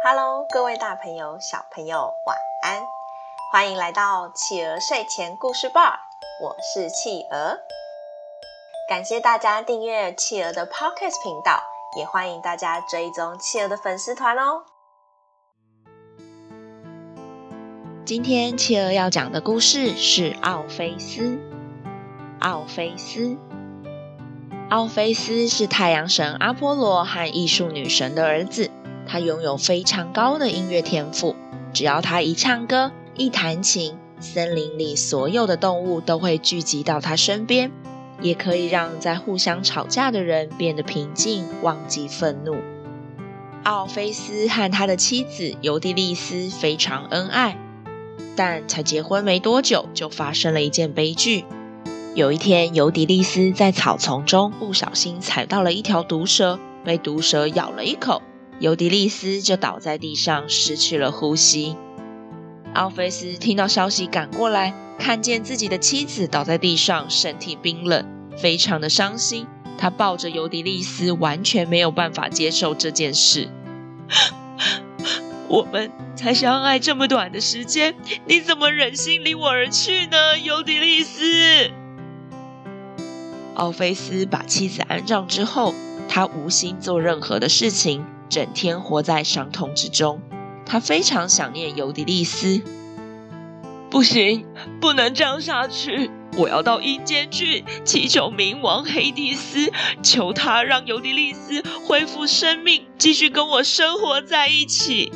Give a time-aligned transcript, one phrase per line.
[0.00, 2.86] Hello，各位大朋友、小朋友，晚安！
[3.50, 5.98] 欢迎来到企鹅睡前故事吧，
[6.40, 7.58] 我是企鹅。
[8.88, 11.64] 感谢大家订阅企鹅的 Podcast 频道，
[11.96, 14.62] 也欢迎大家追踪企鹅的粉丝团哦。
[18.04, 21.40] 今天企鹅要讲的故事是奥菲斯。
[22.38, 23.36] 奥菲斯，
[24.70, 28.67] 奥菲斯是太阳神阿波罗和艺术女神的儿子。
[29.08, 31.34] 他拥有非常高的音乐天赋，
[31.72, 37.72] 只要他一唱歌、一弹琴，森林里所有的动物都会聚集到他身边，
[38.20, 42.54] 也可以让在互相吵架的人变得平静，忘记愤怒。
[43.64, 47.58] 奥菲斯和他的妻子尤迪丽斯非常恩爱。
[48.36, 51.44] 但才结婚没多久，就发生了一件悲剧。
[52.14, 58.22] 有一天，尤迪丽斯在草丛中不小心踩到了一条毒蛇，被毒蛇咬了一口，
[58.60, 61.76] 尤迪利斯就倒在地上，失去了呼吸。
[62.74, 68.04] 奥菲斯听到消息赶过来，看见自己的妻子倒在地上，身体冰冷，
[68.36, 69.46] 非常的伤心。
[69.78, 73.48] 他抱着尤迪利斯，完全没有办法接受这件事。
[75.48, 77.94] 我们才相爱这么短的时间，
[78.26, 81.70] 你怎么忍心离我而去呢，尤迪利斯？
[83.54, 85.74] 奥菲斯把妻子安葬之后，
[86.08, 90.20] 他无心做任何的事情，整天活在伤痛之中。
[90.66, 92.62] 他非常想念尤迪利斯。
[93.90, 94.44] 不行，
[94.80, 96.10] 不能这样下去！
[96.36, 105.10] 我要到阴间去祈求冥王黑帝斯，求他让尤迪利斯恢复生命，继续跟我生活在一起。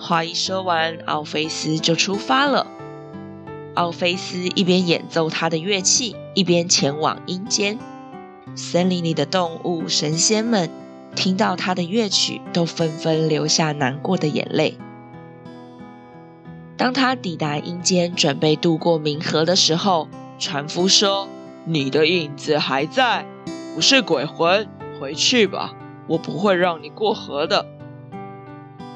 [0.00, 2.66] 话一说完，奥菲斯就出发了。
[3.74, 7.78] 奥菲斯一边演奏他的乐器，一边前往阴间。
[8.56, 10.68] 森林里的动物、神仙们
[11.14, 14.78] 听到他的乐曲，都纷纷流下难过的眼泪。
[16.76, 21.28] 当他抵达阴间，准备渡过冥河的时候，船夫说
[21.64, 23.24] ：“你的影子还在，
[23.74, 24.66] 不是鬼魂，
[24.98, 25.74] 回去吧，
[26.08, 27.66] 我不会让你过河的。”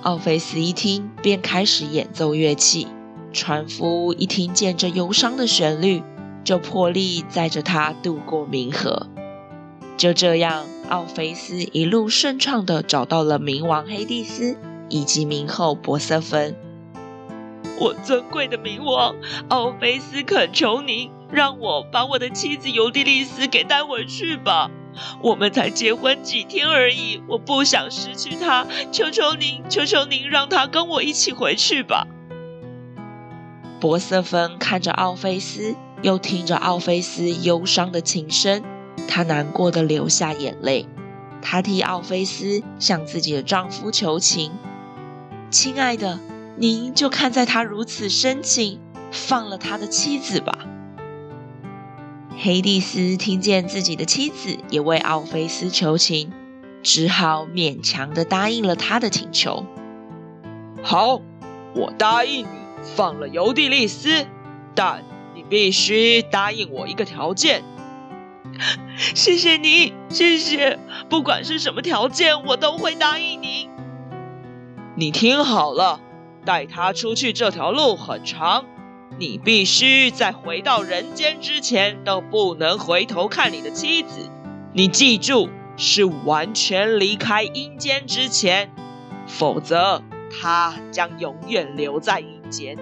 [0.02, 2.88] 奥菲斯一听，便开始演奏乐器。
[3.32, 6.02] 船夫一听见这忧伤的旋律，
[6.42, 9.06] 就破例载着他渡过冥河。
[9.96, 14.56] 就这样，奥菲斯一路顺畅的找到了冥王黑帝斯
[14.88, 16.54] 以及冥后博瑟芬。
[17.78, 19.14] 我尊贵的冥王，
[19.48, 24.70] 奥菲斯恳求您，让我把我的妻子尤迪丽丝给带回去吧。
[25.20, 32.06] 我们才结婚几天而已，我不想失去她，求求您，求求您，让她跟我一起回去吧。
[33.78, 38.62] 博瑟芬看着奥菲斯，又听着奥菲斯忧伤的琴声，
[39.06, 40.86] 她难过的流下眼泪。
[41.42, 44.52] 她替奥菲斯向自己的丈夫求情
[45.50, 46.18] ：“亲爱的，
[46.56, 48.80] 您就看在他如此深情，
[49.12, 50.58] 放了他的妻子吧。”
[52.38, 56.32] 黑帝斯听见自己的妻子也为奥菲斯求情，
[56.82, 59.64] 只好勉强的答应了他的请求。
[60.82, 61.20] 好，
[61.74, 62.48] 我答应你
[62.96, 64.26] 放了尤迪利斯，
[64.74, 65.02] 但
[65.34, 67.62] 你必须答应我一个条件。
[69.14, 70.78] 谢谢你，谢谢，
[71.08, 73.68] 不管是什么条件，我都会答应你。
[74.94, 76.00] 你听好了，
[76.44, 78.64] 带他出去这条路很长。
[79.18, 84.30] 你必须在回到人间之前都不能回头看你的妻子。
[84.74, 88.70] 你记住，是完全离开阴间之前，
[89.26, 92.76] 否则他将永远留在阴间。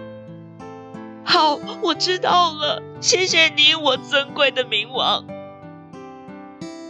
[1.24, 2.82] 好，我知道了。
[3.00, 5.24] 谢谢你，我尊贵的冥王。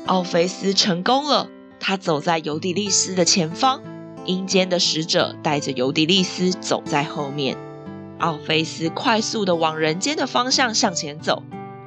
[0.07, 1.49] 奥菲斯成功了，
[1.81, 3.83] 他走在尤迪利斯的前方，
[4.27, 7.57] 阴间的使者带着尤迪利斯走在后面。
[8.19, 11.43] 奥菲斯快速地往人间的方向向前走，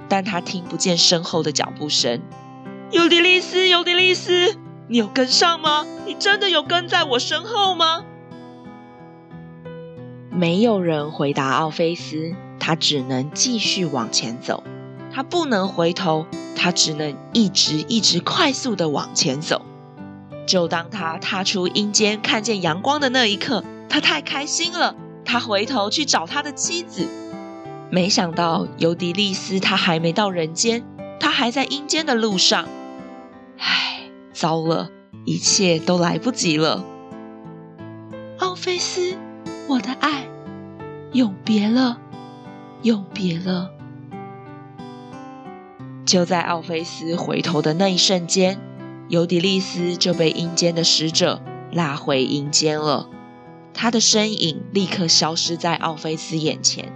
[0.09, 2.19] 但他听不见身后的脚步声。
[2.89, 4.57] 尤迪利斯，尤迪利斯，
[4.87, 5.85] 你有跟上吗？
[6.07, 8.03] 你真的有跟在我身后吗？
[10.31, 14.63] 没有人回答奥菲斯，他只能继续往前走。
[15.17, 19.63] 他不能回头，他只能一直一直快速地往前走。
[20.45, 24.93] 就当他踏出阴间，看见阳光的那一刻，他太开心了。
[25.25, 27.07] 他回头去找他的妻子，
[27.89, 30.83] 没想到尤迪丽斯他还没到人间，
[31.19, 32.67] 他还在阴间的路上。
[33.57, 34.91] 唉，糟了，
[35.25, 36.85] 一切都来不及了。
[38.37, 39.17] 奥菲斯，
[39.67, 40.27] 我的爱，
[41.11, 41.97] 永别了，
[42.83, 43.71] 永别了。
[46.07, 48.61] 就在奥菲斯回头的那一瞬间，
[49.09, 53.09] 尤迪利斯就被阴间的使者拉回阴间了。
[53.73, 56.93] 他的身影立刻消失在奥菲斯眼前，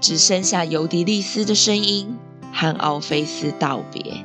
[0.00, 2.16] 只剩下尤迪利斯的声音
[2.52, 4.24] 和奥菲斯道别。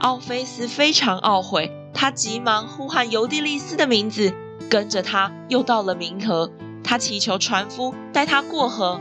[0.00, 4.32] 奥菲斯非常懊悔，他急忙呼喊尤迪利斯的名字，
[4.70, 6.50] 跟着他又到了冥河。
[6.82, 8.98] 他祈求船夫带他过河，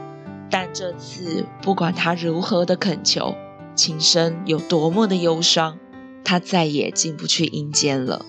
[0.52, 3.34] 但这次不管他如何的恳求，
[3.78, 5.78] 琴声有多么的忧伤，
[6.26, 8.26] 他再也进不去阴间了。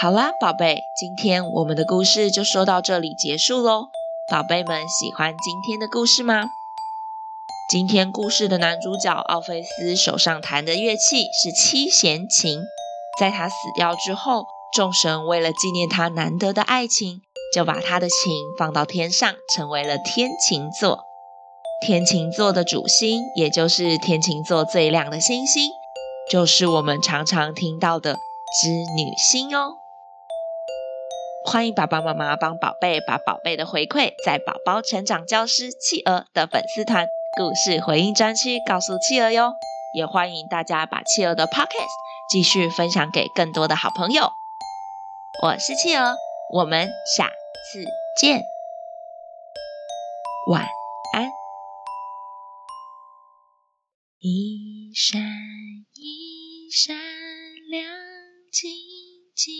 [0.00, 3.88] 好啦，宝贝，今天我们的故事就说到这里结束喽。
[4.30, 6.44] 宝贝们喜欢今天的故事吗？
[7.68, 12.60] 今天故事的男主角奥菲斯手上弹的乐器是七弦琴。
[13.18, 17.22] 在他死掉之后，众神为了纪念他难得的爱情，
[17.54, 21.04] 就把他的琴放到天上，成为了天琴座。
[21.84, 25.68] 天琴座的主星，也就是天琴座最亮的星星，
[26.30, 29.78] 就是我们常常听到的织女星哦。
[31.44, 39.54] 欢迎爸爸妈妈帮宝贝把宝贝的回馈，在宝宝成长教师企鹅的粉丝团故事回应专区告诉企鹅哟。
[39.92, 41.90] 也欢迎大家把企鹅的 Podcast
[42.30, 44.30] 继续分享给更多的好朋友。
[45.42, 46.14] 我是企鹅，
[46.54, 47.26] 我们下
[47.72, 47.84] 次
[48.16, 48.40] 见，
[50.48, 50.64] 晚
[54.24, 55.20] 一闪
[55.94, 56.96] 一闪
[57.68, 57.84] 亮
[58.52, 58.70] 晶
[59.34, 59.52] 晶。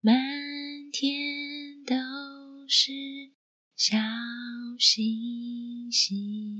[0.00, 0.16] 满
[0.90, 1.94] 天都
[2.68, 2.90] 是
[3.76, 3.98] 小
[4.78, 6.51] 星星。